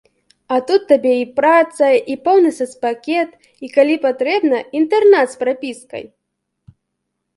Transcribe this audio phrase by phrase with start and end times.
[0.53, 6.03] А тут табе і праца, і поўны сацпакет, і, калі патрэбна, інтэрнат з прапіскай!